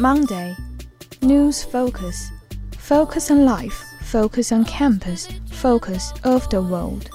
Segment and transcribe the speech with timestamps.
[0.00, 0.56] Monday.
[1.22, 2.32] News focus.
[2.76, 3.84] Focus on life.
[4.02, 5.28] Focus on campus.
[5.52, 7.08] Focus of the world.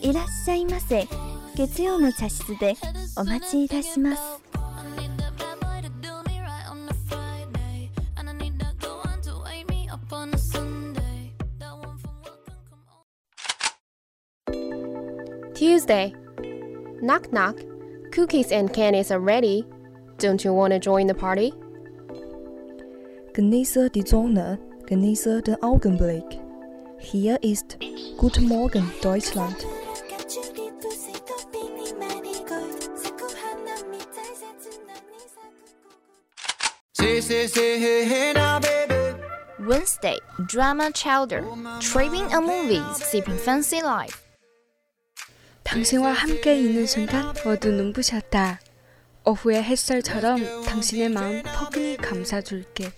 [0.00, 1.08] いらっしゃいませ。
[1.56, 2.74] 月曜の茶室で
[3.16, 4.22] お待ちいたします。
[15.54, 16.14] Tuesday.
[17.02, 17.74] Knock knock.
[18.12, 19.64] Cookies and candies are ready.
[20.18, 21.52] Don't you want to join the party?
[23.34, 26.24] Genieße die Sonne, genieße den Augenblick.
[26.98, 27.76] Hier ist
[28.16, 29.56] Guten Morgen Deutschland.
[39.58, 41.42] Wednesday, drama chowder.
[41.80, 44.22] Tripping on movies, sipping fancy life.
[45.64, 48.60] 당신과 함께 있는 순간 모두 눈부셨다.
[49.28, 52.92] 오후의 햇살처럼 당신의 마음 포근히 감싸줄게.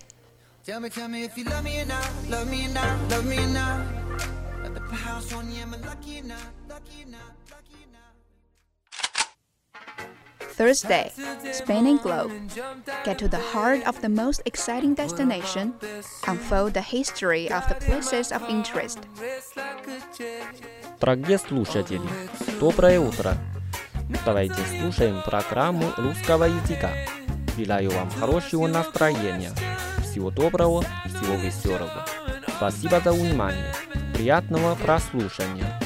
[10.56, 11.12] Thursday,
[11.52, 12.32] Spain and Globe.
[13.04, 15.74] Get to the heart of the most exciting destination.
[16.26, 19.00] Unfold the history of the places of interest.
[20.98, 22.00] Дорогие слушатели,
[22.58, 23.36] доброе утро!
[24.25, 26.91] Давайте слушаем программу русского языка.
[27.57, 29.51] Желаю вам хорошего настроения.
[30.03, 32.05] Всего доброго, всего веселого.
[32.57, 33.73] Спасибо за внимание.
[34.13, 35.79] Приятного прослушивания.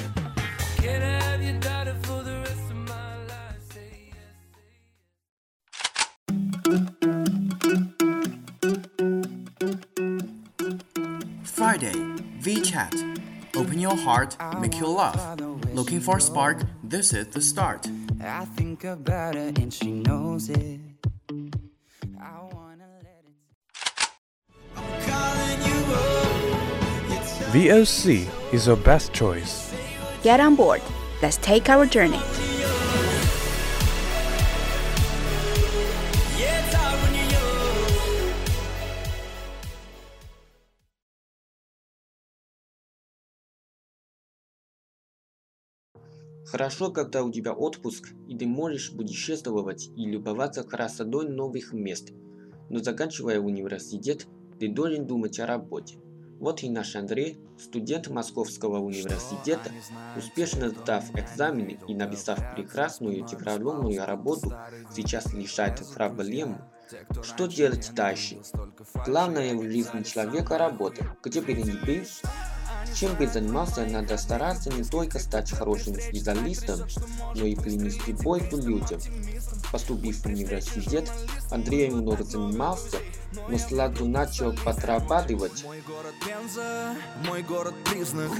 [11.44, 11.94] Friday,
[12.42, 12.94] VChat.
[13.56, 15.40] Open your heart, make you laugh.
[15.74, 16.62] Looking for spark?
[16.84, 17.88] This is the start.
[18.26, 20.80] I think about her and she knows it.
[27.56, 29.74] VOC is your best choice.
[30.24, 30.82] Get on board.
[31.22, 32.20] Let's take our journey.
[46.56, 52.14] Хорошо, когда у тебя отпуск, и ты можешь путешествовать и любоваться красотой новых мест.
[52.70, 54.26] Но заканчивая университет,
[54.58, 55.98] ты должен думать о работе.
[56.40, 59.70] Вот и наш Андрей, студент Московского университета,
[60.16, 64.54] успешно сдав экзамены и написав прекрасную дипломную работу,
[64.96, 66.62] сейчас решает проблему,
[67.22, 68.38] что делать дальше.
[69.06, 71.18] Главное в жизни человека– работа.
[71.22, 72.06] Где бы ни был,
[72.94, 76.82] чем бы занимался, надо стараться не только стать хорошим специалистом,
[77.36, 79.00] но и принести пользу людям.
[79.72, 81.12] Поступив в университет,
[81.52, 82.98] Андрей много занимался,
[83.48, 85.64] но сразу начал подрабатывать.
[85.64, 86.96] Мой город Пенза,
[87.26, 88.32] мой город признак.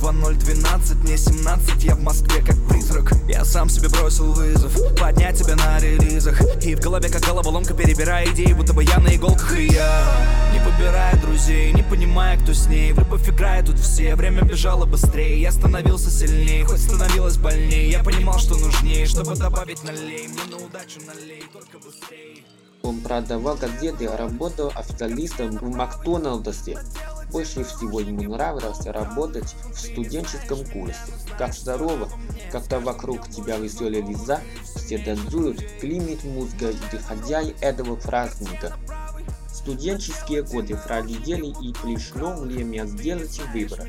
[0.00, 3.12] 2012, мне 17, я в Москве как призрак.
[3.28, 6.40] Я сам себе бросил вызов, поднять тебя на релизах.
[6.64, 9.58] И в голове как головоломка перебирая идеи, будто бы я на иголках.
[9.58, 10.04] И я
[10.52, 12.92] не выбирая друзей, не понимая, кто с ней.
[12.92, 15.40] В любовь играет тут все, время бежало быстрее.
[15.40, 17.90] Я становился сильнее, хоть становилось больнее.
[17.90, 20.28] Я понимал, что нужнее, чтобы добавить налей.
[20.28, 22.44] Мне на удачу налей, только быстрее
[22.82, 26.78] Он продавал газеты, работал официалистом в Макдональдсе.
[27.30, 30.98] Больше всего ему нравилось работать в студенческом курсе.
[31.38, 32.08] Как здорово,
[32.50, 38.76] когда вокруг тебя веселые лица, все танцуют, климит музыка и хозяин этого праздника.
[39.52, 43.86] Студенческие годы пролетели и пришло время сделать выбор.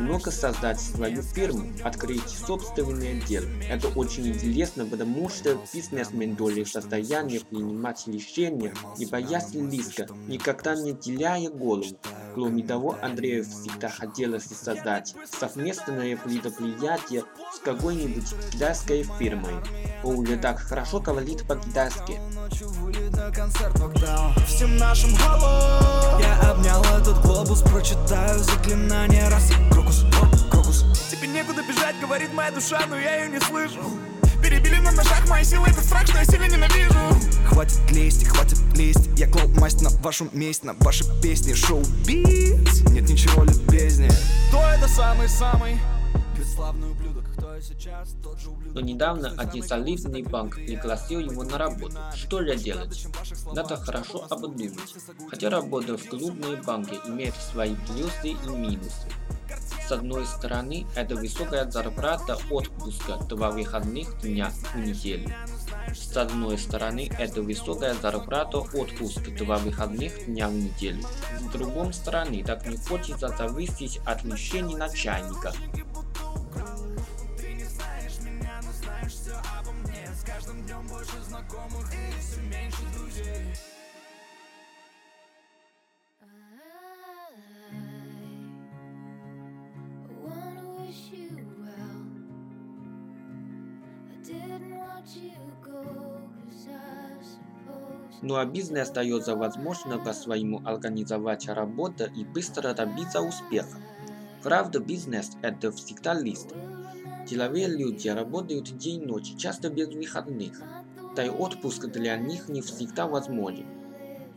[0.00, 3.46] Немного создать свою фирму, открыть собственное дело.
[3.68, 10.74] Это очень интересно, потому что бизнесмен доли в состоянии принимать решения, не боясь риска, никогда
[10.74, 11.98] не теряя голову.
[12.34, 17.24] Кроме того, Андрею всегда хотелось создать совместное предприятие
[17.54, 19.54] с какой-нибудь китайской фирмой.
[20.02, 22.18] Уже так хорошо говорит по-китайски.
[24.46, 25.10] Всем нашим
[26.20, 29.89] Я обнял этот глобус, прочитаю заклинание раз Крокус,
[31.20, 33.78] Тебе некуда бежать, говорит моя душа, но я ее не слышу
[34.42, 36.94] Перебили на ножах мои силы, это страх, что я сильно ненавижу
[37.46, 43.06] Хватит лезть, хватит лезть Я клал масть на вашу месть, на ваши песни Шоу-биз, нет
[43.06, 44.10] ничего любезнее
[44.48, 45.76] Кто это самый-самый?
[46.38, 48.14] Бесславный ублюдок, кто я сейчас?
[48.22, 51.98] Тот же ублюдок Но недавно один солидный банк пригласил его на работу.
[52.16, 53.06] Что же делать?
[53.52, 54.94] Надо хорошо обдумать.
[55.28, 59.06] Хотя работа в клубной банке имеет свои плюсы и минусы.
[59.90, 65.28] С одной стороны, это высокая зарплата отпуска два выходных дня в неделю.
[65.92, 71.02] С одной стороны, это высокая зарплата отпуска два выходных дня в неделю.
[71.40, 75.52] С другой стороны, так не хочется зависеть от решений начальника.
[98.22, 103.78] Ну а бизнес дает возможность по-своему организовать работу и быстро добиться успеха.
[104.42, 106.54] Правда, бизнес– это всегда лист.
[107.26, 110.62] Деловые люди работают день и ночь, часто без выходных.
[111.16, 113.66] Да и отпуск для них не всегда возможен.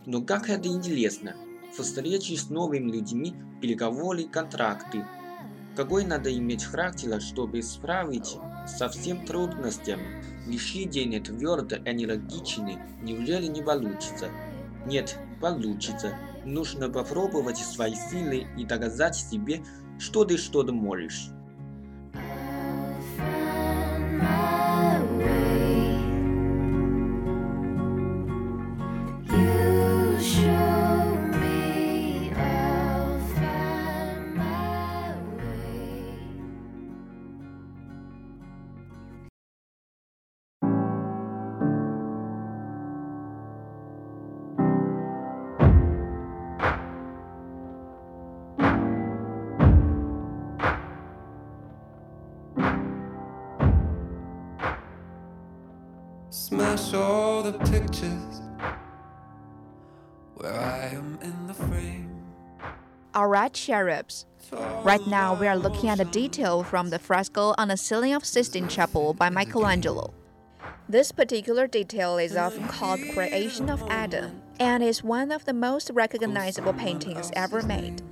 [0.06, 1.36] Но как это интересно.
[1.78, 5.06] Встречи с новыми людьми, переговоры, контракты.
[5.76, 8.38] Какой надо иметь характер, чтобы справить
[8.68, 10.24] со всем трудностями.
[10.48, 12.78] Решение твердо, энергичный.
[13.02, 14.30] Неужели не получится?
[14.86, 16.16] Нет, получится.
[16.46, 19.64] Нужно попробовать свои силы и доказать себе,
[20.00, 21.30] что ты что-то можешь.
[56.94, 58.42] All the pictures
[60.36, 62.12] where I am in the frame.
[63.16, 64.28] Alright, cherubs.
[64.84, 68.24] Right now, we are looking at a detail from the fresco on the ceiling of
[68.24, 70.14] Sistine Chapel by Michelangelo.
[70.88, 75.90] This particular detail is often called Creation of Adam and is one of the most
[75.94, 78.04] recognizable paintings ever made.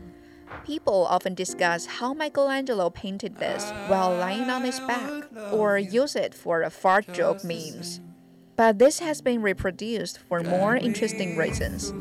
[0.66, 6.34] People often discuss how Michelangelo painted this while lying on his back or use it
[6.34, 8.00] for a fart joke memes.
[8.56, 11.94] But this has been reproduced for more interesting reasons.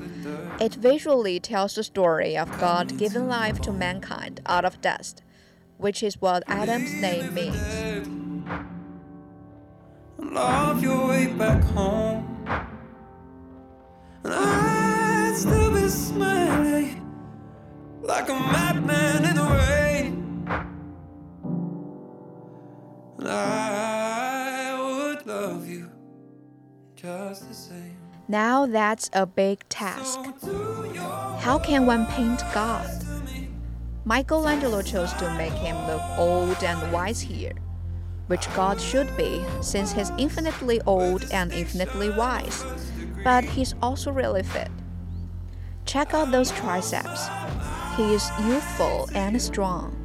[0.61, 5.23] It visually tells the story of God giving life to mankind out of dust,
[5.79, 8.07] which is what Adam's name means.
[10.19, 12.27] Love your way back home.
[14.25, 17.01] I'd still be smiling
[18.03, 20.01] like a madman in the rain.
[28.29, 30.21] Now that's a big task.
[31.41, 32.89] How can one paint God?
[34.05, 37.53] Michelangelo chose to make him look old and wise here,
[38.29, 42.65] which God should be, since he's infinitely old and infinitely wise.
[43.23, 44.69] But he's also really fit.
[45.85, 47.29] Check out those triceps.
[47.97, 49.97] He is youthful and strong,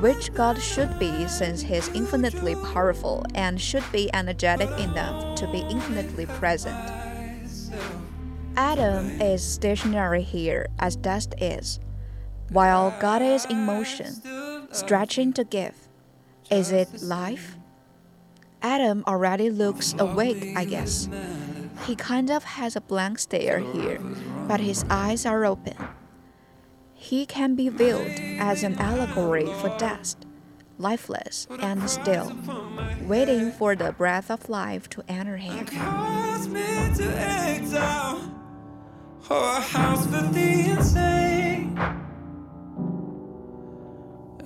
[0.00, 5.60] which God should be since he's infinitely powerful and should be energetic enough to be
[5.60, 6.78] infinitely present.
[8.56, 11.80] Adam is stationary here as dust is,
[12.50, 14.12] while God is in motion,
[14.72, 15.88] stretching to give.
[16.50, 17.56] Is it life?
[18.62, 21.08] Adam already looks awake, I guess.
[21.86, 24.00] He kind of has a blank stare here,
[24.48, 25.76] but his eyes are open.
[27.00, 30.26] He can be viewed as an allegory for dust,
[30.76, 32.30] lifeless and still,
[33.00, 35.66] waiting for the breath of life to enter him.
[39.32, 39.64] Oh,
[40.36, 41.78] insane.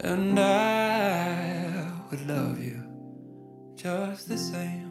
[0.01, 2.85] And I would love you
[3.75, 4.84] just the same.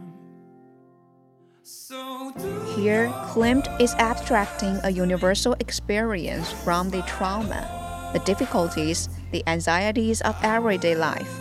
[2.76, 10.36] Here, Klimt is abstracting a universal experience from the trauma, the difficulties, the anxieties of
[10.42, 11.40] everyday life.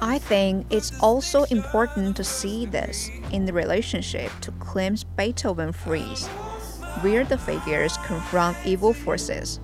[0.00, 6.26] I think it's also important to see this in the relationship to Klimt's Beethoven frieze,
[7.02, 9.60] where the figures confront evil forces,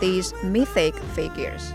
[0.00, 1.72] these mythic figures.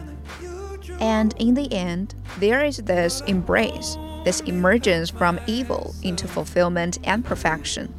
[0.99, 7.23] And in the end, there is this embrace, this emergence from evil into fulfillment and
[7.23, 7.93] perfection.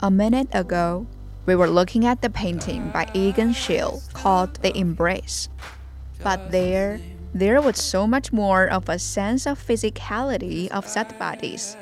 [0.00, 1.06] A minute ago,
[1.46, 5.48] we were looking at the painting by Egon Schiele called The Embrace.
[6.22, 7.00] But there,
[7.34, 11.76] there was so much more of a sense of physicality of such bodies.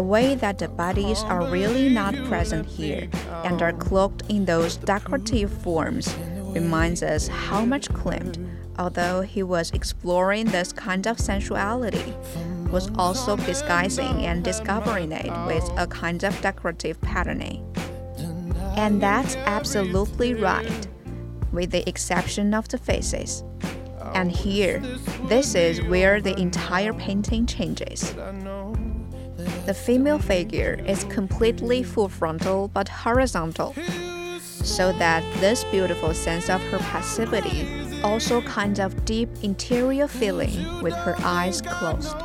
[0.00, 3.10] The way that the bodies are really not present here
[3.44, 6.16] and are cloaked in those decorative forms
[6.54, 8.38] reminds us how much Klimt,
[8.78, 12.14] although he was exploring this kind of sensuality,
[12.70, 17.62] was also disguising and discovering it with a kind of decorative patterning.
[18.78, 20.88] And that's absolutely right,
[21.52, 23.44] with the exception of the faces.
[24.14, 24.80] And here,
[25.28, 28.14] this is where the entire painting changes.
[29.66, 33.74] The female figure is completely full frontal but horizontal,
[34.40, 37.66] so that this beautiful sense of her passivity
[38.02, 42.16] also kind of deep interior feeling with her eyes closed.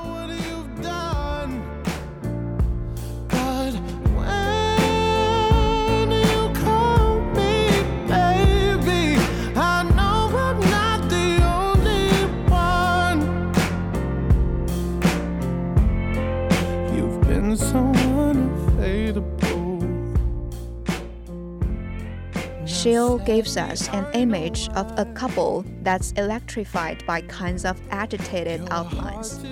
[23.25, 29.43] Gives us an image of a couple that's electrified by kinds of agitated outlines.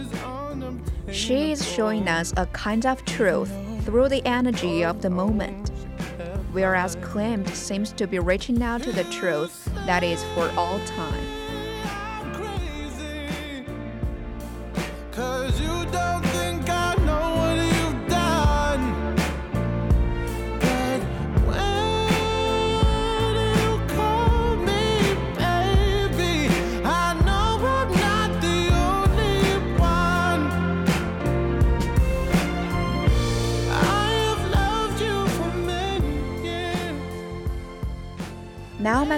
[1.11, 3.51] She is showing us a kind of truth
[3.83, 5.69] through the energy of the moment,
[6.51, 11.42] whereas Klimt seems to be reaching out to the truth that is for all time.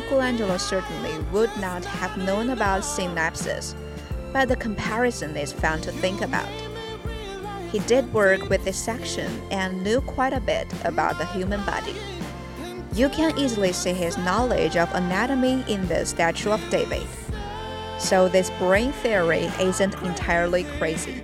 [0.05, 3.73] Michelangelo certainly would not have known about synapses,
[4.31, 6.47] but the comparison is fun to think about.
[7.71, 11.95] He did work with dissection and knew quite a bit about the human body.
[12.93, 17.07] You can easily see his knowledge of anatomy in the Statue of David.
[17.97, 21.23] So, this brain theory isn't entirely crazy.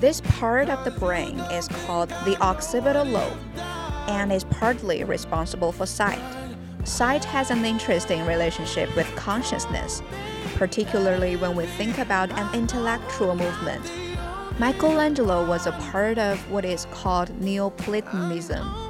[0.00, 3.38] This part of the brain is called the occipital lobe
[4.08, 6.45] and is partly responsible for sight.
[6.86, 10.04] Sight has an interesting relationship with consciousness,
[10.54, 13.90] particularly when we think about an intellectual movement.
[14.60, 18.85] Michelangelo was a part of what is called Neoplatonism.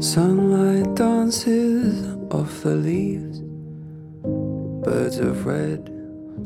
[0.00, 3.40] Sunlight dances off the leaves.
[4.84, 5.90] Birds of red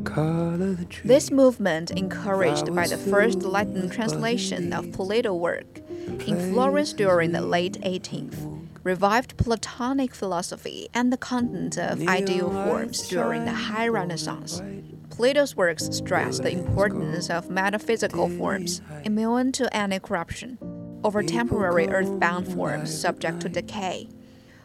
[0.05, 1.09] color the trees.
[1.09, 5.81] This movement, encouraged by the first Latin translation of Plato work
[6.27, 13.09] in Florence during the late 18th, revived Platonic philosophy and the content of ideal forms
[13.09, 14.63] during the High Renaissance.
[15.11, 20.57] Plato's works stress the importance of metaphysical forms, immune to any corruption,
[21.05, 24.09] over temporary earthbound forms subject to decay.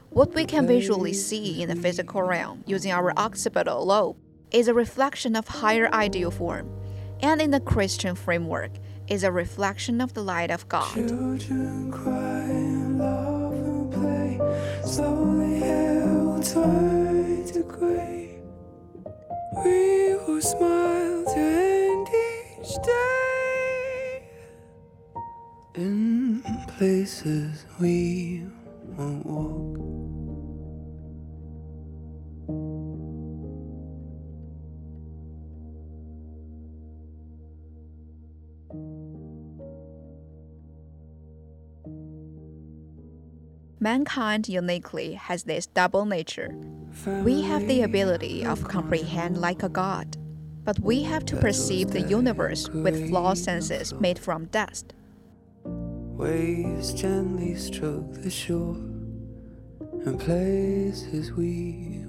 [0.09, 4.17] What we can visually see in the physical realm using our occipital lobe
[4.51, 6.69] is a reflection of higher ideal form,
[7.21, 8.71] and in the Christian framework
[9.07, 10.93] is a reflection of the light of God.
[10.93, 14.39] Children cry and love and play.
[14.85, 18.39] Slowly hell turn to gray.
[19.63, 24.29] We will smile to end each day.
[25.75, 26.14] In
[26.77, 28.43] places we
[28.97, 29.75] won't walk.
[43.79, 46.49] Mankind uniquely has this double nature.
[47.23, 50.17] We have the ability of comprehend like a god,
[50.63, 54.93] but we have to perceive the universe with flawed senses made from dust.
[56.17, 58.77] Waves gently stroke the shore
[60.05, 62.05] and places we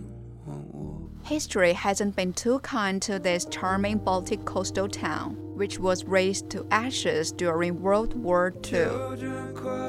[0.47, 1.27] won't walk.
[1.27, 6.65] History hasn't been too kind to this charming Baltic coastal town, which was razed to
[6.71, 8.87] ashes during World War II.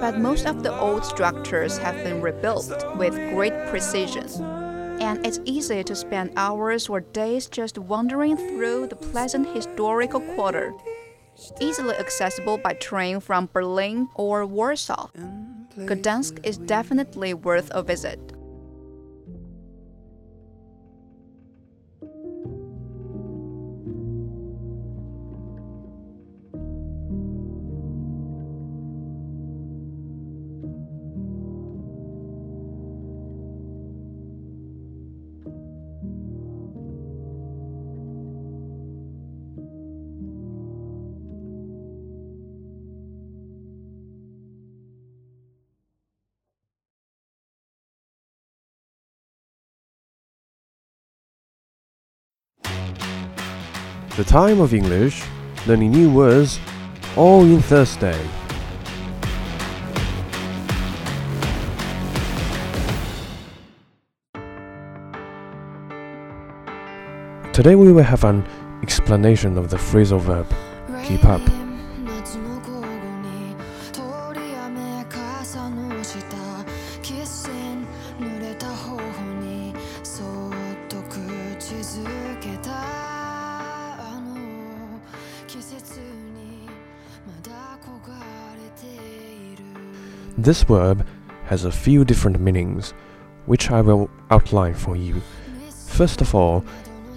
[0.02, 4.28] But most of the old structures have been rebuilt with great precision.
[5.00, 10.74] And it's easy to spend hours or days just wandering through the pleasant historical quarter,
[11.60, 15.10] easily accessible by train from Berlin or Warsaw.
[15.78, 18.34] Gdansk is definitely worth a visit.
[54.18, 55.24] The time of English,
[55.68, 56.60] learning new words,
[57.16, 58.20] all in Thursday.
[67.54, 68.44] Today we will have an
[68.82, 70.48] explanation of the phrasal verb
[71.06, 71.67] keep up.
[90.48, 91.06] This verb
[91.48, 92.94] has a few different meanings,
[93.48, 95.22] which I will outline for you.
[95.88, 96.64] First of all,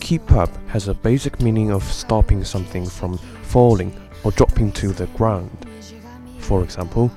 [0.01, 5.07] keep up has a basic meaning of stopping something from falling or dropping to the
[5.17, 5.65] ground.
[6.41, 7.09] For example,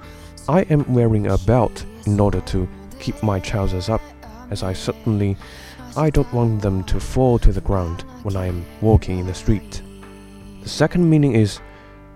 [0.48, 4.02] I am wearing a belt in order to keep my trousers up,
[4.52, 5.36] as I certainly
[5.98, 9.34] I don't want them to fall to the ground when I am walking in the
[9.34, 9.82] street.
[10.62, 11.60] The second meaning is,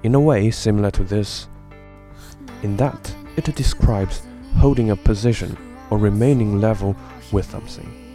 [0.03, 1.47] in a way, similar to this,
[2.61, 4.23] in that it describes
[4.57, 5.55] holding a position
[5.91, 6.95] or remaining level
[7.31, 8.07] with something.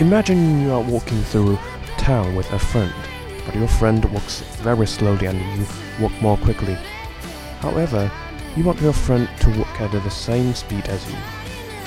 [0.00, 1.58] Imagine you are walking through
[1.96, 3.11] town with a friend
[3.44, 5.66] but your friend walks very slowly and you
[6.00, 6.76] walk more quickly.
[7.60, 8.10] However,
[8.56, 11.16] you want your friend to walk at the same speed as you.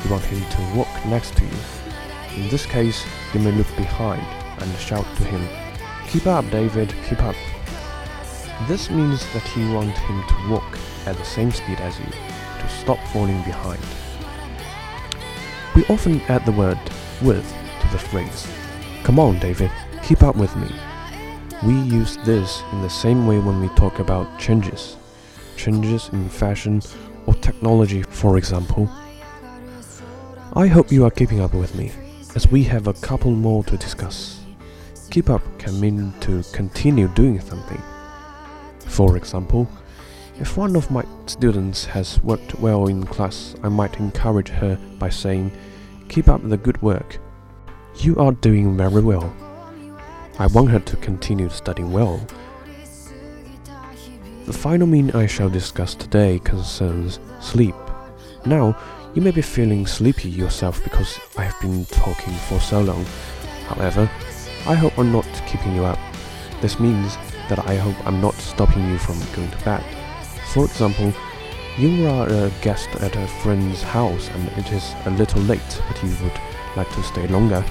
[0.04, 1.58] You want him to walk next to you.
[2.36, 4.26] In this case, you may look behind
[4.62, 5.48] and shout to him,
[6.08, 7.36] Keep up, David, keep up.
[8.68, 12.70] This means that you want him to walk at the same speed as you, to
[12.70, 13.82] stop falling behind.
[15.76, 16.80] We often add the word
[17.22, 17.46] with
[17.82, 18.48] to the phrase,
[19.04, 19.72] Come on, David,
[20.04, 20.72] keep up with me.
[21.66, 24.98] We use this in the same way when we talk about changes.
[25.58, 26.80] Changes in fashion
[27.26, 28.88] or technology, for example.
[30.54, 31.92] I hope you are keeping up with me,
[32.36, 34.42] as we have a couple more to discuss.
[35.10, 37.82] Keep up can mean to continue doing something.
[38.82, 39.68] For example,
[40.40, 45.10] if one of my students has worked well in class, I might encourage her by
[45.10, 45.52] saying,
[46.10, 47.18] Keep up the good work.
[47.96, 49.34] You are doing very well.
[50.38, 52.26] I want her to continue studying well.
[54.46, 57.76] The final meaning I shall discuss today concerns sleep.
[58.46, 58.78] Now,
[59.16, 63.06] You may be feeling sleepy yourself because I have been talking for so long.
[63.66, 64.12] However,
[64.68, 65.98] I hope I'm not keeping you up.
[66.60, 67.16] This means
[67.48, 69.86] that I hope I'm not stopping you from going to bed.
[70.52, 71.14] For example,
[71.78, 76.04] you are a guest at a friend's house and it is a little late, but
[76.04, 76.38] you would
[76.76, 77.64] like to stay longer.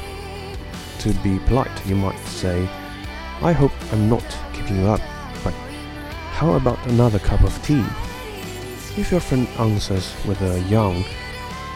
[1.04, 2.66] To be polite, you might say,
[3.42, 5.02] I hope I'm not keeping you up,
[5.44, 5.52] but
[6.32, 7.84] how about another cup of tea?
[8.96, 11.04] If your friend answers with a yawn,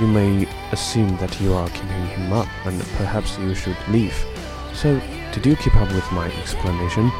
[0.01, 4.17] you may assume that you are keeping him up and perhaps you should leave.
[4.73, 4.99] So,
[5.35, 7.13] did you keep up with my explanation?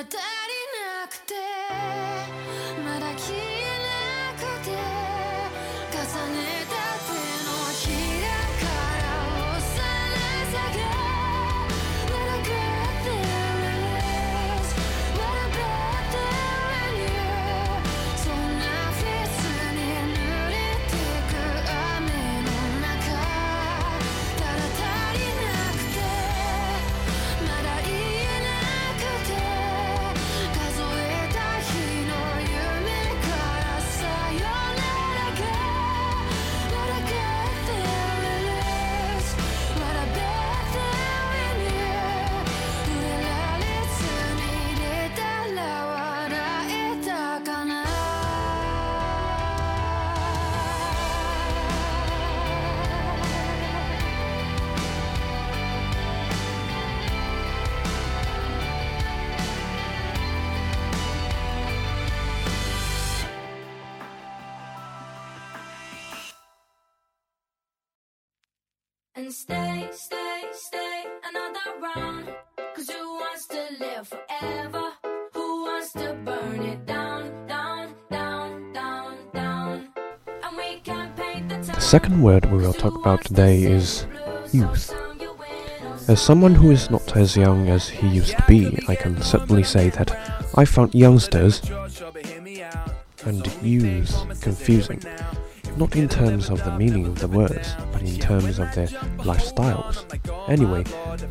[0.00, 0.49] And
[71.80, 72.28] another round.
[72.74, 74.92] Cause who wants to live forever?
[75.34, 79.88] Who wants to burn it down, down, down, down, down?
[81.62, 84.06] The second word we will talk about today is
[84.52, 84.94] youth.
[86.08, 89.62] As someone who is not as young as he used to be, I can certainly
[89.62, 90.10] say that
[90.56, 91.62] I found youngsters
[93.24, 95.02] and youth confusing.
[95.76, 98.86] Not in terms of the meaning of the words, in terms of their
[99.18, 100.04] lifestyles.
[100.48, 100.84] Anyway,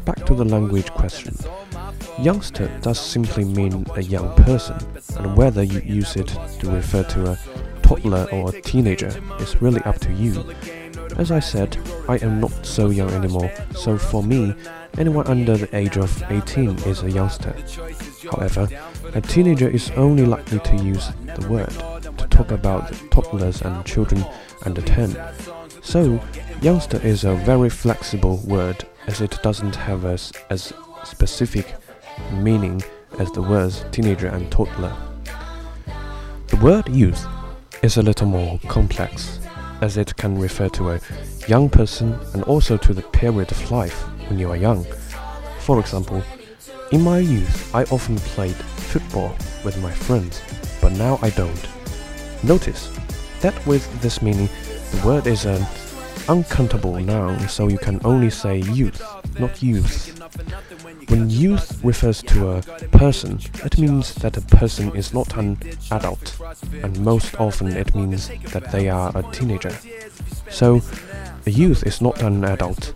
[0.05, 1.35] back to the language question.
[2.19, 4.77] Youngster does simply mean a young person,
[5.17, 6.27] and whether you use it
[6.59, 7.39] to refer to a
[7.81, 10.53] toddler or a teenager is really up to you.
[11.17, 11.77] As I said,
[12.07, 14.53] I am not so young anymore, so for me,
[14.97, 17.55] anyone under the age of 18 is a youngster.
[18.31, 18.67] However,
[19.13, 21.71] a teenager is only likely to use the word
[22.17, 24.23] to talk about toddlers and children
[24.65, 25.17] under 10.
[25.81, 26.21] So,
[26.61, 30.73] youngster is a very flexible word as it doesn't have as, as
[31.05, 31.75] specific
[32.33, 32.81] meaning
[33.17, 34.93] as the words teenager and toddler.
[36.47, 37.25] The word youth
[37.81, 39.39] is a little more complex
[39.81, 40.99] as it can refer to a
[41.47, 44.85] young person and also to the period of life when you are young.
[45.59, 46.21] For example,
[46.91, 50.41] in my youth, I often played football with my friends,
[50.81, 51.69] but now I don't.
[52.43, 52.91] Notice
[53.39, 54.49] that with this meaning,
[54.91, 55.65] the word is an
[56.29, 59.01] uncountable noun, so you can only say youth,
[59.39, 60.15] not youth.
[61.09, 62.61] When youth refers to a
[62.91, 65.57] person, it means that a person is not an
[65.91, 66.39] adult,
[66.83, 69.75] and most often it means that they are a teenager.
[70.49, 70.81] So,
[71.45, 72.93] a youth is not an adult,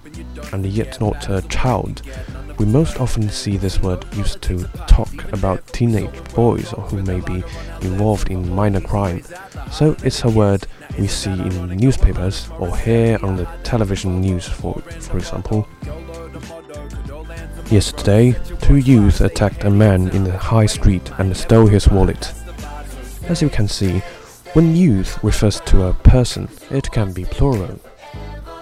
[0.51, 2.03] and yet not a child.
[2.59, 7.19] We most often see this word used to talk about teenage boys or who may
[7.19, 7.43] be
[7.81, 9.23] involved in minor crime.
[9.71, 10.67] So it's a word
[10.97, 15.67] we see in newspapers or hear on the television news, for, for example.
[17.69, 22.33] Yesterday, two youths attacked a man in the high street and stole his wallet.
[23.27, 23.99] As you can see,
[24.53, 27.79] when youth refers to a person, it can be plural.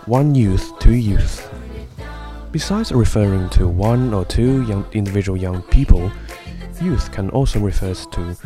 [0.05, 1.47] One youth, two youths.
[2.51, 6.11] Besides referring to one or two young individual young people,
[6.81, 8.37] youth can also refer to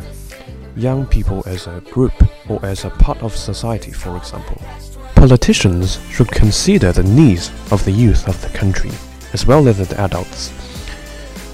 [0.76, 2.12] young people as a group
[2.48, 4.60] or as a part of society, for example.
[5.14, 8.90] Politicians should consider the needs of the youth of the country,
[9.32, 10.52] as well as the adults.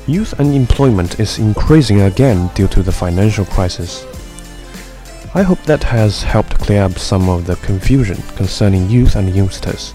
[0.08, 4.04] Youth unemployment is increasing again due to the financial crisis.
[5.35, 9.94] I hope that has helped clear up some of the confusion concerning youth and youngsters.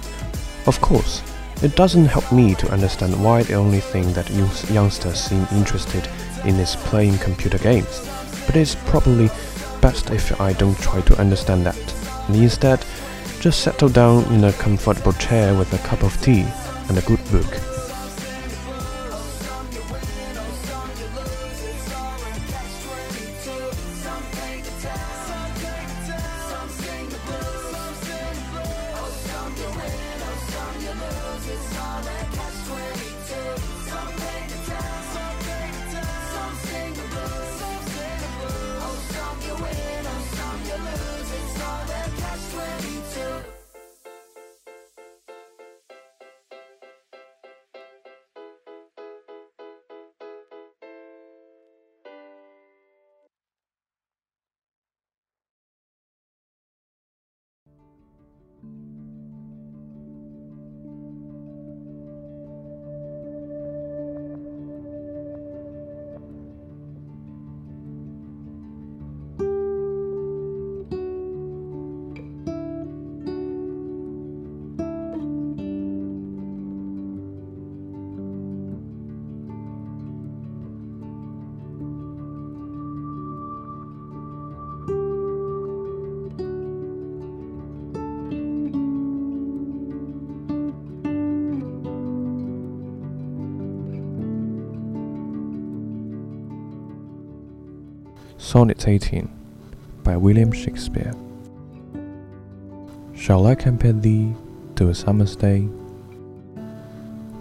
[0.65, 1.21] Of course,
[1.61, 4.29] it doesn't help me to understand why the only thing that
[4.71, 6.07] youngsters seem interested
[6.45, 8.07] in is playing computer games,
[8.47, 9.27] but it's probably
[9.81, 11.77] best if I don't try to understand that,
[12.27, 12.83] and instead
[13.39, 16.45] just settle down in a comfortable chair with a cup of tea
[16.89, 17.61] and a good book.
[98.47, 99.27] Sonnet 18
[100.05, 101.11] by William Shakespeare.
[103.13, 104.33] Shall I compare thee
[104.77, 105.67] to a summer's day?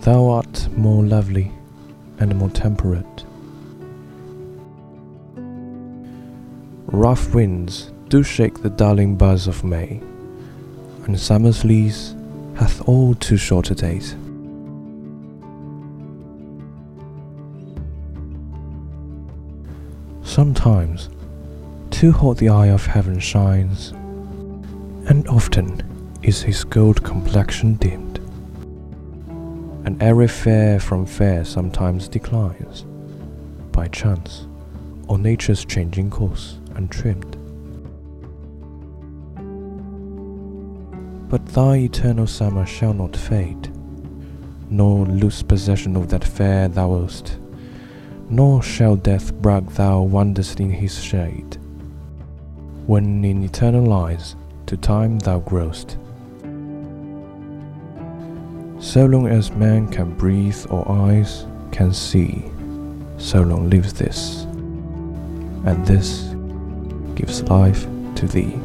[0.01, 1.53] Thou art more lovely
[2.19, 3.25] and more temperate.
[6.87, 10.01] Rough winds do shake the darling buds of May,
[11.05, 12.17] and summer's lease
[12.57, 14.17] hath all too short a date.
[20.67, 21.11] Sometimes
[21.91, 23.93] too hot the eye of heaven shines,
[25.09, 25.81] and often
[26.23, 28.19] is his gold complexion dimmed,
[29.87, 32.85] and every fair from fair sometimes declines,
[33.71, 34.49] by chance,
[35.07, 37.37] or nature's changing course untrimmed.
[41.31, 43.71] But thy eternal summer shall not fade,
[44.69, 47.39] nor lose possession of that fair thou wast
[48.29, 51.57] nor shall death brag thou wanderest in his shade,
[52.87, 54.37] when in eternal lies
[54.67, 55.97] to time thou growest.
[58.79, 62.45] So long as man can breathe or eyes can see,
[63.19, 64.45] so long lives this,
[65.65, 66.35] and this
[67.15, 67.87] gives life
[68.17, 68.59] to thee.